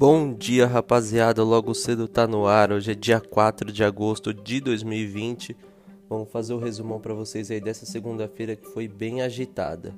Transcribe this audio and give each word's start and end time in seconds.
Bom 0.00 0.32
dia, 0.32 0.66
rapaziada. 0.66 1.44
Logo 1.44 1.74
cedo 1.74 2.08
tá 2.08 2.26
no 2.26 2.46
ar. 2.46 2.72
Hoje 2.72 2.92
é 2.92 2.94
dia 2.94 3.20
4 3.20 3.70
de 3.70 3.84
agosto 3.84 4.32
de 4.32 4.58
2020. 4.58 5.54
Vamos 6.08 6.30
fazer 6.30 6.54
o 6.54 6.58
resumão 6.58 6.98
para 6.98 7.12
vocês 7.12 7.50
aí 7.50 7.60
dessa 7.60 7.84
segunda-feira 7.84 8.56
que 8.56 8.66
foi 8.66 8.88
bem 8.88 9.20
agitada. 9.20 9.94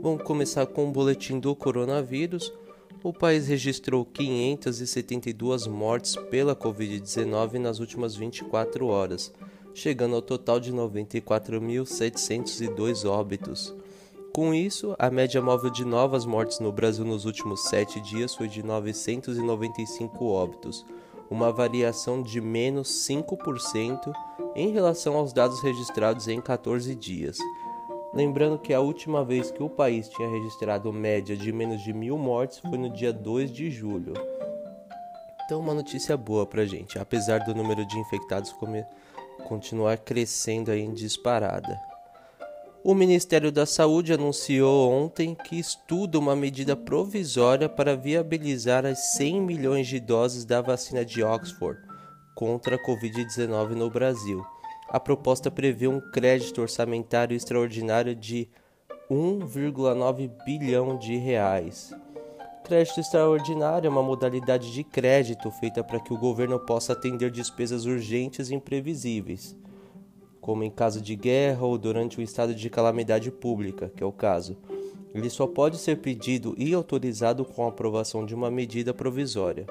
Vamos 0.00 0.22
começar 0.22 0.64
com 0.64 0.88
o 0.88 0.90
boletim 0.90 1.38
do 1.38 1.54
coronavírus. 1.54 2.50
O 3.04 3.12
país 3.12 3.46
registrou 3.46 4.06
572 4.06 5.66
mortes 5.66 6.16
pela 6.30 6.56
Covid-19 6.56 7.58
nas 7.58 7.78
últimas 7.78 8.16
24 8.16 8.86
horas, 8.86 9.30
chegando 9.74 10.14
ao 10.14 10.22
total 10.22 10.58
de 10.58 10.72
94.702 10.72 13.06
óbitos. 13.06 13.74
Com 14.34 14.54
isso, 14.54 14.96
a 14.98 15.10
média 15.10 15.42
móvel 15.42 15.68
de 15.68 15.84
novas 15.84 16.24
mortes 16.24 16.58
no 16.58 16.72
Brasil 16.72 17.04
nos 17.04 17.26
últimos 17.26 17.64
sete 17.64 18.00
dias 18.00 18.34
foi 18.34 18.48
de 18.48 18.62
995 18.62 20.24
óbitos, 20.24 20.86
uma 21.30 21.52
variação 21.52 22.22
de 22.22 22.40
menos 22.40 22.88
5% 23.06 24.10
em 24.56 24.70
relação 24.72 25.16
aos 25.16 25.34
dados 25.34 25.60
registrados 25.62 26.28
em 26.28 26.40
14 26.40 26.94
dias. 26.94 27.36
Lembrando 28.14 28.58
que 28.58 28.72
a 28.72 28.80
última 28.80 29.22
vez 29.22 29.50
que 29.50 29.62
o 29.62 29.68
país 29.68 30.08
tinha 30.08 30.30
registrado 30.30 30.90
média 30.94 31.36
de 31.36 31.52
menos 31.52 31.82
de 31.82 31.92
mil 31.92 32.16
mortes 32.16 32.58
foi 32.58 32.78
no 32.78 32.88
dia 32.88 33.12
2 33.12 33.52
de 33.52 33.70
julho. 33.70 34.14
Então, 35.44 35.60
uma 35.60 35.74
notícia 35.74 36.16
boa 36.16 36.46
pra 36.46 36.64
gente, 36.64 36.98
apesar 36.98 37.40
do 37.40 37.54
número 37.54 37.86
de 37.86 37.98
infectados 37.98 38.54
continuar 39.46 39.98
crescendo 39.98 40.70
aí 40.70 40.80
em 40.80 40.94
disparada. 40.94 41.91
O 42.84 42.94
Ministério 42.94 43.52
da 43.52 43.64
Saúde 43.64 44.12
anunciou 44.12 44.90
ontem 44.90 45.36
que 45.36 45.56
estuda 45.56 46.18
uma 46.18 46.34
medida 46.34 46.74
provisória 46.74 47.68
para 47.68 47.94
viabilizar 47.94 48.84
as 48.84 49.12
100 49.14 49.40
milhões 49.40 49.86
de 49.86 50.00
doses 50.00 50.44
da 50.44 50.60
vacina 50.60 51.04
de 51.04 51.22
Oxford 51.22 51.80
contra 52.34 52.74
a 52.74 52.84
Covid-19 52.84 53.76
no 53.76 53.88
Brasil. 53.88 54.44
A 54.88 54.98
proposta 54.98 55.48
prevê 55.48 55.86
um 55.86 56.00
crédito 56.10 56.60
orçamentário 56.60 57.36
extraordinário 57.36 58.16
de 58.16 58.48
1,9 59.08 60.28
bilhão 60.44 60.98
de 60.98 61.16
reais. 61.16 61.94
Crédito 62.64 62.98
extraordinário 62.98 63.86
é 63.86 63.90
uma 63.90 64.02
modalidade 64.02 64.72
de 64.72 64.82
crédito 64.82 65.52
feita 65.52 65.84
para 65.84 66.00
que 66.00 66.12
o 66.12 66.18
governo 66.18 66.58
possa 66.58 66.94
atender 66.94 67.30
despesas 67.30 67.84
urgentes 67.84 68.50
e 68.50 68.56
imprevisíveis 68.56 69.56
como 70.42 70.64
em 70.64 70.70
caso 70.70 71.00
de 71.00 71.14
guerra 71.14 71.64
ou 71.64 71.78
durante 71.78 72.20
um 72.20 72.22
estado 72.22 72.52
de 72.52 72.68
calamidade 72.68 73.30
pública, 73.30 73.92
que 73.96 74.02
é 74.02 74.06
o 74.06 74.10
caso. 74.10 74.56
Ele 75.14 75.30
só 75.30 75.46
pode 75.46 75.78
ser 75.78 75.98
pedido 75.98 76.52
e 76.58 76.74
autorizado 76.74 77.44
com 77.44 77.64
a 77.64 77.68
aprovação 77.68 78.26
de 78.26 78.34
uma 78.34 78.50
medida 78.50 78.92
provisória. 78.92 79.66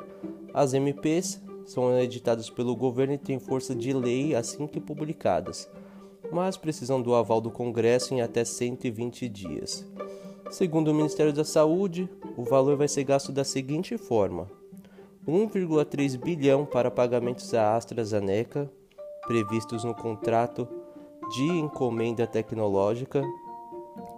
As 0.53 0.73
MPs 0.73 1.42
são 1.66 1.99
editadas 1.99 2.49
pelo 2.49 2.73
governo 2.73 3.14
e 3.14 3.17
têm 3.17 3.38
força 3.38 3.75
de 3.75 3.92
lei 3.92 4.33
assim 4.33 4.66
que 4.66 4.80
publicadas, 4.80 5.69
mas 6.31 6.55
precisam 6.55 7.02
do 7.02 7.14
aval 7.16 7.42
do 7.42 7.52
Congresso 7.52 8.14
em 8.14 8.22
até 8.22 8.45
120 8.45 9.27
dias. 9.27 9.86
Segundo 10.49 10.88
o 10.88 10.94
Ministério 10.94 11.33
da 11.33 11.44
Saúde, 11.44 12.09
o 12.38 12.44
valor 12.44 12.77
vai 12.77 12.88
ser 12.88 13.03
gasto 13.03 13.33
da 13.33 13.44
seguinte 13.44 13.97
forma: 13.97 14.49
1,3 15.27 16.17
bilhão 16.17 16.66
para 16.66 16.89
pagamentos 16.89 17.53
à 17.53 17.75
AstraZeneca, 17.75 18.72
previstos 19.25 19.83
no 19.83 19.94
contrato 19.94 20.67
de 21.31 21.44
encomenda 21.44 22.27
tecnológica, 22.27 23.23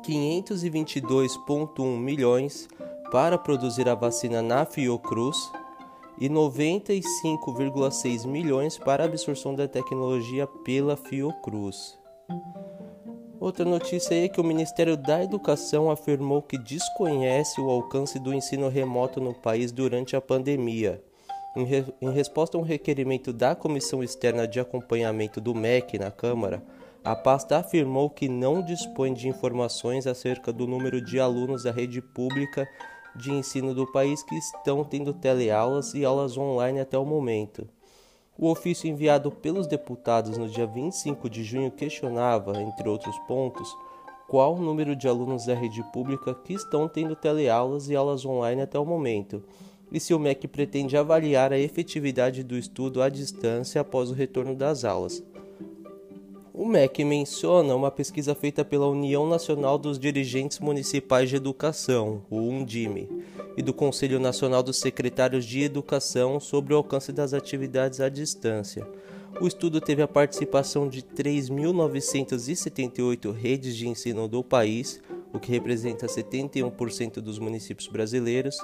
522,1 0.04 1.98
milhões 1.98 2.68
para 3.12 3.38
produzir 3.38 3.88
a 3.88 3.96
vacina 3.96 4.42
na 4.42 4.66
Fiocruz 4.66 5.38
e 6.20 6.28
95,6 6.30 8.28
milhões 8.28 8.78
para 8.78 9.04
a 9.04 9.06
absorção 9.06 9.54
da 9.54 9.68
tecnologia 9.68 10.48
pela 10.48 10.96
Fiocruz. 10.96 11.98
Outra 13.40 13.66
notícia 13.66 14.16
é 14.16 14.30
que 14.30 14.40
o 14.40 14.44
Ministério 14.44 14.96
da 14.96 15.24
Educação 15.24 15.92
afirmou 15.92 16.42
que 16.42 16.58
desconhece 16.58 17.60
o 17.60 17.70
alcance 17.70 18.18
do 18.18 18.34
ensino 18.34 18.70
remoto 18.70 19.20
no 19.20 19.34
país 19.34 19.72
durante 19.72 20.16
a 20.16 20.22
pandemia 20.22 21.04
em, 21.56 21.64
re, 21.66 21.86
em 22.02 22.12
resposta 22.12 22.58
a 22.58 22.60
um 22.60 22.64
requerimento 22.64 23.32
da 23.32 23.56
Comissão 23.56 24.04
Externa 24.04 24.48
de 24.48 24.60
Acompanhamento 24.60 25.40
do 25.40 25.54
MEC 25.54 26.00
na 26.00 26.10
Câmara, 26.10 26.64
a 27.04 27.16
pasta 27.16 27.58
afirmou 27.58 28.10
que 28.10 28.28
não 28.30 28.62
dispõe 28.62 29.14
de 29.14 29.28
informações 29.28 30.08
acerca 30.08 30.52
do 30.52 30.66
número 30.66 31.02
de 31.02 31.20
alunos 31.20 31.64
da 31.64 31.72
rede 31.72 32.02
pública 32.02 32.68
de 33.16 33.32
ensino 33.32 33.76
do 33.76 33.86
país 33.92 34.24
que 34.24 34.36
estão 34.36 34.84
tendo 34.84 35.14
teleaulas 35.14 35.94
e 35.94 36.04
aulas 36.04 36.38
online 36.38 36.80
até 36.80 36.98
o 36.98 37.06
momento. 37.06 37.68
O 38.38 38.50
ofício 38.50 38.90
enviado 38.90 39.30
pelos 39.30 39.68
deputados 39.68 40.38
no 40.38 40.50
dia 40.50 40.66
25 40.66 41.30
de 41.30 41.44
junho 41.44 41.70
questionava, 41.70 42.60
entre 42.60 42.90
outros 42.90 43.16
pontos, 43.28 43.70
qual 44.28 44.56
o 44.56 44.62
número 44.62 44.96
de 44.96 45.08
alunos 45.08 45.46
da 45.46 45.54
rede 45.54 45.84
pública 45.92 46.34
que 46.34 46.54
estão 46.54 46.88
tendo 46.88 47.16
teleaulas 47.16 47.90
e 47.90 47.96
aulas 47.96 48.26
online 48.26 48.62
até 48.62 48.80
o 48.80 48.86
momento 48.86 49.44
e 49.94 50.00
se 50.00 50.14
o 50.14 50.20
MEC 50.20 50.48
pretende 50.48 50.98
avaliar 50.98 51.54
a 51.54 51.60
efetividade 51.60 52.44
do 52.44 52.58
estudo 52.58 53.02
à 53.02 53.08
distância 53.08 53.80
após 53.80 54.10
o 54.10 54.14
retorno 54.14 54.54
das 54.56 54.84
aulas. 54.84 55.24
O 56.52 56.66
MEC 56.66 57.06
menciona 57.06 57.76
uma 57.76 57.92
pesquisa 57.92 58.36
feita 58.36 58.66
pela 58.66 58.88
União 58.88 59.28
Nacional 59.28 59.78
dos 59.78 60.00
Dirigentes 60.00 60.60
Municipais 60.60 61.30
de 61.30 61.36
Educação, 61.36 62.24
o 62.30 62.38
UNDIME, 62.38 63.10
e 63.56 63.62
do 63.62 63.74
Conselho 63.74 64.20
Nacional 64.20 64.64
dos 64.64 64.80
Secretários 64.80 65.46
de 65.46 65.62
Educação 65.62 66.40
sobre 66.40 66.74
o 66.74 66.78
alcance 66.78 67.12
das 67.12 67.34
atividades 67.34 68.00
à 68.00 68.10
distância. 68.10 68.88
O 69.42 69.48
estudo 69.48 69.82
teve 69.82 70.04
a 70.04 70.08
participação 70.08 70.88
de 70.88 71.02
3.978 71.02 73.32
redes 73.32 73.76
de 73.76 73.88
ensino 73.88 74.28
do 74.28 74.44
país, 74.44 75.02
o 75.34 75.40
que 75.40 75.52
representa 75.52 76.06
71% 76.06 77.16
dos 77.16 77.40
municípios 77.40 77.88
brasileiros, 77.88 78.56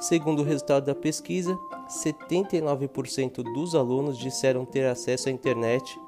Segundo 0.00 0.40
o 0.40 0.44
resultado 0.44 0.86
da 0.86 0.94
pesquisa, 0.94 1.58
79% 1.86 3.42
dos 3.52 3.74
alunos 3.74 4.16
disseram 4.16 4.64
ter 4.64 4.86
acesso 4.86 5.28
à 5.28 5.32
internet, 5.32 6.00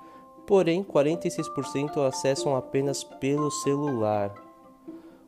porém 0.46 0.82
46% 0.82 1.98
acessam 2.08 2.56
apenas 2.56 3.04
pelo 3.04 3.50
celular. 3.50 4.32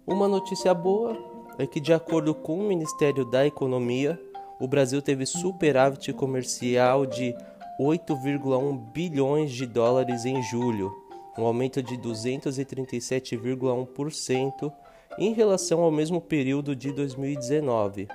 Uma 0.06 0.26
notícia 0.26 0.72
boa 0.72 1.14
é 1.58 1.66
que, 1.66 1.78
de 1.78 1.92
acordo 1.92 2.34
com 2.34 2.58
o 2.58 2.66
Ministério 2.66 3.26
da 3.26 3.46
Economia, 3.46 4.18
o 4.58 4.66
Brasil 4.66 5.02
teve 5.02 5.26
superávit 5.26 6.10
comercial 6.14 7.04
de 7.04 7.34
8,1 7.78 8.92
bilhões 8.92 9.52
de 9.52 9.66
dólares 9.66 10.24
em 10.24 10.42
julho, 10.42 10.90
um 11.36 11.44
aumento 11.44 11.82
de 11.82 11.98
237,1% 11.98 14.72
em 15.18 15.34
relação 15.34 15.82
ao 15.82 15.90
mesmo 15.90 16.18
período 16.18 16.74
de 16.74 16.90
2019. 16.92 18.08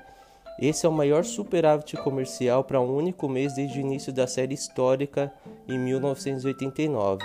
Esse 0.62 0.86
é 0.86 0.90
o 0.90 0.92
maior 0.92 1.24
superávit 1.24 1.96
comercial 1.98 2.66
para 2.66 2.82
um 2.82 2.94
único 2.94 3.30
mês 3.30 3.54
desde 3.54 3.80
o 3.80 3.82
início 3.82 4.12
da 4.12 4.28
série 4.28 4.54
histórica 4.54 5.34
em 5.66 5.80
1989. 5.80 7.24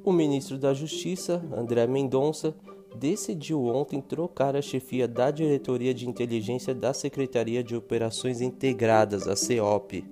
O 0.03 0.11
ministro 0.11 0.57
da 0.57 0.73
Justiça, 0.73 1.43
André 1.55 1.85
Mendonça, 1.85 2.55
decidiu 2.95 3.65
ontem 3.65 4.01
trocar 4.01 4.55
a 4.55 4.61
chefia 4.61 5.07
da 5.07 5.29
Diretoria 5.29 5.93
de 5.93 6.07
Inteligência 6.07 6.73
da 6.73 6.93
Secretaria 6.93 7.63
de 7.63 7.75
Operações 7.75 8.41
Integradas, 8.41 9.27
a 9.27 9.35
CEOP 9.35 10.03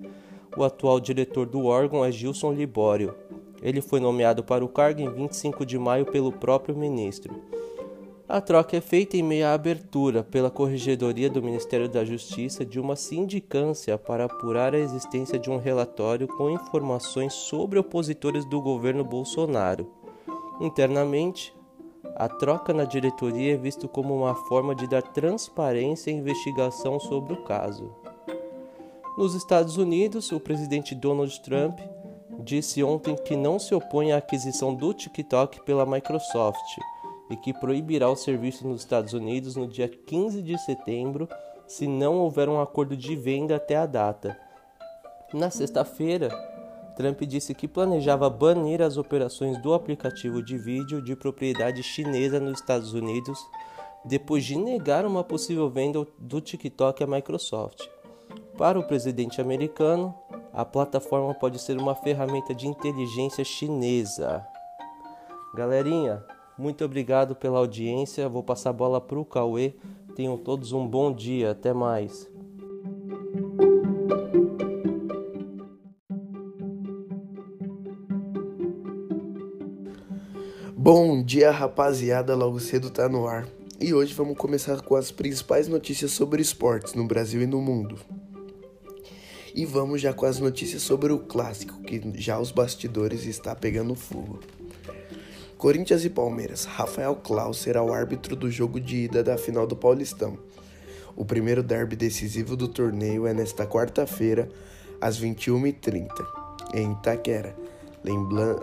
o 0.55 0.63
atual 0.63 0.99
diretor 0.99 1.45
do 1.45 1.65
órgão 1.65 2.03
é 2.03 2.11
Gilson 2.11 2.53
Libório. 2.53 3.13
Ele 3.61 3.81
foi 3.81 3.99
nomeado 3.99 4.43
para 4.43 4.63
o 4.63 4.69
cargo 4.69 5.01
em 5.01 5.09
25 5.09 5.65
de 5.65 5.77
maio 5.77 6.05
pelo 6.05 6.31
próprio 6.31 6.75
ministro. 6.75 7.41
A 8.27 8.41
troca 8.41 8.75
é 8.75 8.81
feita 8.81 9.15
em 9.15 9.21
meio 9.21 9.45
à 9.45 9.53
abertura 9.53 10.23
pela 10.23 10.49
Corregedoria 10.49 11.29
do 11.29 11.43
Ministério 11.43 11.87
da 11.87 12.03
Justiça 12.03 12.65
de 12.65 12.79
uma 12.79 12.95
sindicância 12.95 13.99
para 13.99 14.25
apurar 14.25 14.73
a 14.73 14.79
existência 14.79 15.37
de 15.37 15.47
um 15.47 15.57
relatório 15.57 16.27
com 16.27 16.49
informações 16.49 17.33
sobre 17.33 17.77
opositores 17.77 18.43
do 18.43 18.59
governo 18.59 19.03
Bolsonaro. 19.03 19.91
Internamente, 20.59 21.55
a 22.15 22.27
troca 22.27 22.73
na 22.73 22.83
diretoria 22.83 23.53
é 23.53 23.57
visto 23.57 23.87
como 23.87 24.15
uma 24.15 24.33
forma 24.33 24.73
de 24.73 24.87
dar 24.87 25.03
transparência 25.03 26.11
à 26.11 26.15
investigação 26.15 26.99
sobre 26.99 27.33
o 27.33 27.43
caso. 27.43 27.93
Nos 29.19 29.35
Estados 29.35 29.77
Unidos, 29.77 30.31
o 30.31 30.39
presidente 30.39 30.95
Donald 30.95 31.39
Trump 31.43 31.79
disse 32.39 32.83
ontem 32.83 33.15
que 33.15 33.35
não 33.35 33.59
se 33.59 33.75
opõe 33.75 34.13
à 34.13 34.17
aquisição 34.17 34.73
do 34.73 34.95
TikTok 34.95 35.63
pela 35.63 35.85
Microsoft 35.85 36.79
e 37.29 37.35
que 37.35 37.53
proibirá 37.53 38.09
o 38.09 38.15
serviço 38.15 38.67
nos 38.67 38.81
Estados 38.81 39.13
Unidos 39.13 39.55
no 39.55 39.67
dia 39.67 39.87
15 39.87 40.41
de 40.41 40.57
setembro 40.57 41.27
se 41.67 41.87
não 41.87 42.19
houver 42.19 42.47
um 42.47 42.61
acordo 42.61 42.95
de 42.95 43.15
venda 43.15 43.55
até 43.55 43.75
a 43.75 43.85
data. 43.85 44.37
Na 45.33 45.49
sexta-feira, 45.49 46.29
Trump 46.95 47.21
disse 47.23 47.53
que 47.53 47.67
planejava 47.67 48.29
banir 48.29 48.81
as 48.81 48.97
operações 48.97 49.57
do 49.61 49.73
aplicativo 49.73 50.41
de 50.41 50.57
vídeo 50.57 51.01
de 51.01 51.15
propriedade 51.15 51.83
chinesa 51.83 52.39
nos 52.39 52.59
Estados 52.59 52.93
Unidos 52.93 53.39
depois 54.05 54.45
de 54.45 54.55
negar 54.55 55.05
uma 55.05 55.23
possível 55.23 55.69
venda 55.69 56.05
do 56.19 56.39
TikTok 56.39 57.03
à 57.03 57.07
Microsoft. 57.07 57.89
Para 58.55 58.79
o 58.79 58.87
presidente 58.87 59.41
americano, 59.41 60.15
a 60.53 60.63
plataforma 60.63 61.33
pode 61.33 61.59
ser 61.59 61.77
uma 61.77 61.95
ferramenta 61.95 62.53
de 62.53 62.67
inteligência 62.67 63.43
chinesa. 63.43 64.45
Galerinha, 65.55 66.23
muito 66.57 66.83
obrigado 66.85 67.35
pela 67.35 67.59
audiência. 67.59 68.29
Vou 68.29 68.43
passar 68.43 68.69
a 68.69 68.73
bola 68.73 69.01
para 69.01 69.19
o 69.19 69.25
Cauê. 69.25 69.73
Tenham 70.15 70.37
todos 70.37 70.71
um 70.71 70.87
bom 70.87 71.13
dia. 71.13 71.51
Até 71.51 71.73
mais. 71.73 72.29
Bom 80.75 81.23
dia, 81.23 81.51
rapaziada. 81.51 82.35
Logo 82.35 82.59
cedo 82.59 82.89
tá 82.89 83.09
no 83.09 83.27
ar. 83.27 83.47
E 83.79 83.93
hoje 83.93 84.13
vamos 84.13 84.37
começar 84.37 84.81
com 84.81 84.95
as 84.95 85.11
principais 85.11 85.67
notícias 85.67 86.11
sobre 86.11 86.41
esportes 86.41 86.93
no 86.93 87.05
Brasil 87.05 87.41
e 87.41 87.47
no 87.47 87.61
mundo. 87.61 87.97
E 89.53 89.65
vamos 89.65 89.99
já 89.99 90.13
com 90.13 90.25
as 90.25 90.39
notícias 90.39 90.81
sobre 90.81 91.11
o 91.11 91.19
clássico, 91.19 91.81
que 91.81 92.01
já 92.15 92.39
os 92.39 92.51
bastidores 92.51 93.25
está 93.25 93.55
pegando 93.55 93.95
fogo. 93.95 94.39
Corinthians 95.57 96.03
e 96.03 96.09
Palmeiras. 96.09 96.65
Rafael 96.65 97.15
Klaus 97.15 97.59
será 97.59 97.81
o 97.81 97.93
árbitro 97.93 98.35
do 98.35 98.51
jogo 98.51 98.79
de 98.79 99.05
ida 99.05 99.23
da 99.23 99.37
final 99.37 99.65
do 99.65 99.75
Paulistão. 99.75 100.37
O 101.15 101.23
primeiro 101.23 101.63
derby 101.63 101.95
decisivo 101.95 102.57
do 102.57 102.67
torneio 102.67 103.25
é 103.25 103.33
nesta 103.33 103.65
quarta-feira, 103.65 104.49
às 104.99 105.19
21h30, 105.19 106.09
em 106.73 106.91
Itaquera. 106.91 107.55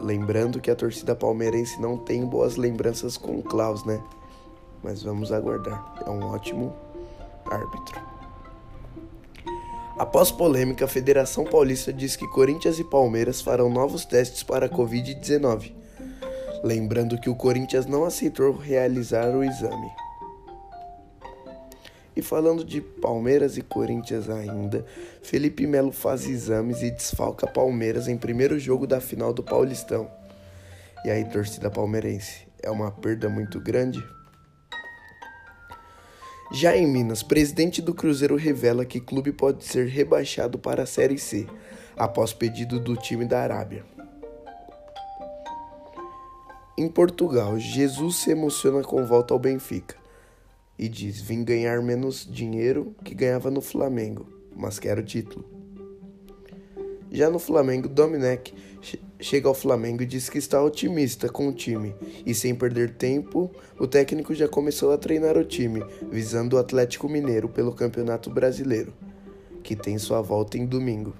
lembrando 0.03 0.61
que 0.61 0.71
a 0.71 0.77
torcida 0.77 1.17
palmeirense 1.17 1.81
não 1.81 1.97
tem 1.97 2.27
boas 2.27 2.57
lembranças 2.57 3.17
com 3.17 3.39
o 3.39 3.43
Klaus, 3.43 3.85
né? 3.85 4.01
Mas 4.83 5.03
vamos 5.03 5.33
aguardar. 5.33 5.95
É 6.07 6.11
um 6.11 6.23
ótimo 6.27 6.77
árbitro. 7.47 8.01
Após 9.99 10.31
polêmica, 10.31 10.85
a 10.85 10.89
Federação 10.89 11.45
Paulista 11.45 11.93
diz 11.93 12.17
que 12.17 12.29
Corinthians 12.29 12.79
e 12.79 12.85
Palmeiras 12.85 13.41
farão 13.41 13.71
novos 13.71 14.05
testes 14.05 14.43
para 14.43 14.67
a 14.67 14.69
Covid-19. 14.69 15.82
Lembrando 16.63 17.21
que 17.21 17.29
o 17.29 17.35
Corinthians 17.35 17.87
não 17.87 18.05
aceitou 18.05 18.53
realizar 18.53 19.35
o 19.35 19.43
exame. 19.43 19.91
E 22.15 22.21
falando 22.21 22.65
de 22.65 22.81
Palmeiras 22.81 23.57
e 23.57 23.63
Corinthians 23.63 24.29
ainda, 24.29 24.85
Felipe 25.23 25.67
Melo 25.67 25.91
faz 25.91 26.29
exames 26.29 26.83
e 26.83 26.91
desfalca 26.91 27.47
Palmeiras 27.47 28.07
em 28.07 28.17
primeiro 28.17 28.59
jogo 28.59 28.87
da 28.87 29.01
final 29.01 29.33
do 29.33 29.43
Paulistão. 29.43 30.11
E 31.05 31.11
aí, 31.11 31.25
torcida 31.25 31.71
palmeirense, 31.71 32.47
é 32.63 32.71
uma 32.71 32.93
perda 32.93 33.29
muito 33.29 33.59
grande? 33.59 34.01
Já 36.53 36.77
em 36.77 36.87
Minas, 36.87 37.23
presidente 37.23 37.81
do 37.81 37.95
Cruzeiro 37.95 38.37
revela 38.37 38.85
que 38.85 39.01
clube 39.01 39.33
pode 39.33 39.65
ser 39.65 39.89
rebaixado 39.89 40.59
para 40.59 40.83
a 40.83 40.87
Série 40.87 41.19
C, 41.19 41.49
após 41.97 42.33
pedido 42.33 42.79
do 42.79 42.95
time 42.95 43.25
da 43.25 43.41
Arábia. 43.41 43.85
Em 46.77 46.89
Portugal, 46.89 47.59
Jesus 47.59 48.17
se 48.17 48.31
emociona 48.31 48.83
com 48.83 49.05
volta 49.05 49.35
ao 49.35 49.39
Benfica 49.39 49.95
e 50.79 50.89
diz: 50.89 51.21
Vim 51.21 51.45
ganhar 51.45 51.83
menos 51.83 52.27
dinheiro 52.29 52.95
que 53.05 53.15
ganhava 53.15 53.51
no 53.51 53.61
Flamengo, 53.61 54.27
mas 54.57 54.79
quero 54.79 55.03
título. 55.03 55.45
Já 57.11 57.29
no 57.29 57.39
Flamengo, 57.39 57.89
Domenech 57.89 58.55
chega 59.21 59.49
ao 59.49 59.55
Flamengo 59.55 60.03
e 60.03 60.07
diz 60.07 60.31
que 60.31 60.39
está 60.39 60.63
otimista 60.63 61.29
com 61.29 61.47
o 61.47 61.53
time 61.53 61.95
e, 62.25 62.35
sem 62.35 62.55
perder 62.55 62.95
tempo, 62.95 63.51
o 63.79 63.87
técnico 63.87 64.35
já 64.35 64.49
começou 64.49 64.93
a 64.93 64.99
treinar 64.99 65.37
o 65.37 65.45
time, 65.45 65.85
visando 66.11 66.57
o 66.57 66.59
Atlético 66.59 67.07
Mineiro 67.07 67.51
pelo 67.51 67.75
Campeonato 67.75 68.31
Brasileiro, 68.31 68.95
que 69.63 69.77
tem 69.77 69.99
sua 69.99 70.23
volta 70.23 70.57
em 70.57 70.65
domingo. 70.65 71.13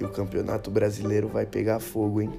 E 0.00 0.04
o 0.04 0.10
Campeonato 0.10 0.72
Brasileiro 0.72 1.28
vai 1.28 1.46
pegar 1.46 1.78
fogo, 1.78 2.20
hein? 2.20 2.32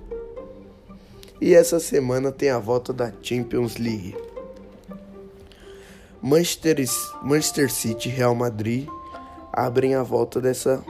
E 1.42 1.54
essa 1.54 1.80
semana 1.80 2.34
tem 2.34 2.50
a 2.50 2.60
volta 2.60 2.92
da 2.92 3.14
Champions 3.22 3.78
League. 3.78 4.16
Manchester, 6.22 6.76
Manchester 7.24 7.72
City 7.72 8.10
e 8.10 8.12
Real 8.12 8.36
Madrid 8.36 8.86
abrem 9.54 9.96
a 9.96 10.04
volta 10.04 10.42
dessa 10.42 10.84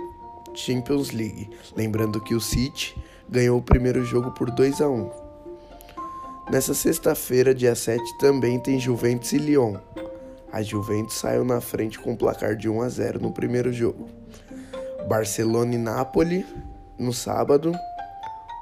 Champions 0.56 1.12
League. 1.12 1.52
Lembrando 1.76 2.20
que 2.20 2.34
o 2.34 2.42
City 2.42 2.96
ganhou 3.30 3.60
o 3.60 3.62
primeiro 3.62 4.04
jogo 4.04 4.32
por 4.32 4.50
2 4.50 4.82
a 4.82 4.90
1. 4.90 5.12
Nessa 6.50 6.74
sexta-feira, 6.74 7.54
dia 7.54 7.76
7, 7.76 8.02
também 8.18 8.60
tem 8.60 8.80
Juventus 8.80 9.32
e 9.34 9.38
Lyon. 9.38 9.76
A 10.52 10.64
Juventus 10.64 11.20
saiu 11.20 11.46
na 11.46 11.62
frente 11.62 12.00
com 12.00 12.14
o 12.14 12.18
placar 12.18 12.56
de 12.56 12.68
1 12.68 12.82
a 12.82 12.90
0 12.90 13.20
no 13.20 13.32
primeiro 13.32 13.72
jogo. 13.72 14.10
Barcelona 15.08 15.76
e 15.76 15.78
Napoli 15.78 16.44
no 16.98 17.14
sábado, 17.14 17.72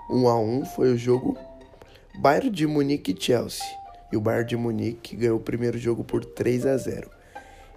1 0.10 0.28
a 0.28 0.38
1 0.38 0.66
foi 0.66 0.92
o 0.92 0.98
jogo. 0.98 1.47
Bayern 2.20 2.50
de 2.50 2.66
Munique 2.66 3.12
e 3.12 3.22
Chelsea. 3.24 3.64
E 4.12 4.18
o 4.18 4.22
Bayern 4.22 4.50
de 4.50 4.58
Munique 4.58 5.16
ganhou 5.16 5.38
o 5.38 5.42
primeiro 5.42 5.78
jogo 5.78 6.04
por 6.04 6.26
3 6.26 6.66
a 6.66 6.76
0. 6.76 7.12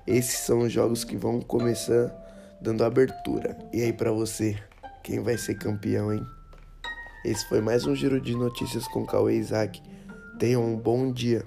Esses 0.06 0.38
são 0.38 0.60
os 0.60 0.72
jogos 0.72 1.04
que 1.04 1.14
vão 1.14 1.42
começar 1.42 2.10
dando 2.58 2.82
abertura. 2.82 3.58
E 3.70 3.82
aí 3.82 3.92
para 3.92 4.10
você, 4.10 4.56
quem 5.02 5.20
vai 5.20 5.36
ser 5.36 5.56
campeão, 5.56 6.10
hein? 6.10 6.24
Esse 7.22 7.46
foi 7.50 7.60
mais 7.60 7.84
um 7.84 7.94
giro 7.94 8.18
de 8.18 8.34
notícias 8.34 8.88
com 8.88 9.04
Cauê 9.04 9.36
Isaac. 9.36 9.82
Tenham 10.38 10.64
um 10.64 10.74
bom 10.74 11.12
dia. 11.12 11.44